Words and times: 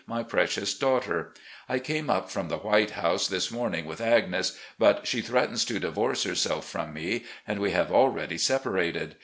'*My 0.07 0.23
Precious 0.23 0.73
Daughter: 0.73 1.31
I 1.69 1.77
came 1.77 2.09
up 2.09 2.31
from 2.31 2.47
the' 2.49 2.57
White 2.67 2.89
House' 2.89 3.27
this 3.27 3.51
morning 3.51 3.85
with 3.85 4.01
Agnes, 4.01 4.57
but 4.79 5.05
she 5.05 5.21
threatens 5.21 5.63
to 5.65 5.79
divorce 5.79 6.23
herself 6.23 6.67
from 6.67 6.91
me, 6.91 7.25
and 7.47 7.59
we 7.59 7.69
have 7.69 7.91
already 7.91 8.39
separated. 8.39 9.17